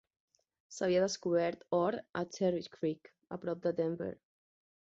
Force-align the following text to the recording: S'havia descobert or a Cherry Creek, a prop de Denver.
S'havia 0.77 1.03
descobert 1.03 1.61
or 1.81 1.99
a 2.21 2.25
Cherry 2.39 2.65
Creek, 2.79 3.15
a 3.37 3.41
prop 3.45 3.63
de 3.67 3.79
Denver. 3.83 4.13